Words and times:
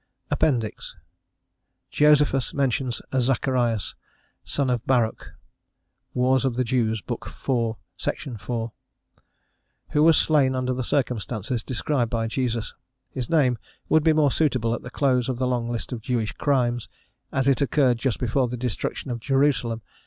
APPENDIX: 0.31 0.95
"Josephus 1.91 2.55
mentions 2.55 3.03
a 3.11 3.21
Zacharias, 3.21 3.93
a 4.43 4.49
son 4.49 4.71
of 4.71 4.83
Baruch 4.87 5.33
('Wars 6.15 6.43
of 6.43 6.55
the 6.55 6.63
Jews,' 6.63 7.01
Book 7.03 7.25
iv., 7.27 7.75
sec. 7.97 8.17
4), 8.17 8.71
who 9.91 10.01
was 10.01 10.17
slain 10.17 10.55
under 10.55 10.73
the 10.73 10.83
circumstances 10.83 11.63
described 11.63 12.09
by 12.09 12.25
Jesus. 12.25 12.73
His 13.11 13.29
name 13.29 13.59
would 13.89 14.03
be 14.03 14.13
more 14.13 14.31
suitable 14.31 14.73
at 14.73 14.81
the 14.81 14.89
close 14.89 15.29
of 15.29 15.37
the 15.37 15.45
long 15.45 15.69
list 15.69 15.91
of 15.91 16.01
Jewish 16.01 16.31
crimes, 16.31 16.89
as 17.31 17.47
it 17.47 17.61
occurred 17.61 17.99
just 17.99 18.17
before 18.17 18.47
the 18.47 18.57
destruction 18.57 19.11
of 19.11 19.19
Jerusalem. 19.19 19.83